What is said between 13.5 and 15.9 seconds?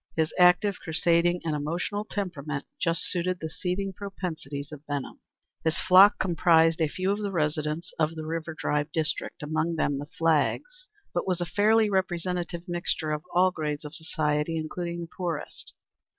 grades of society, including the poorest.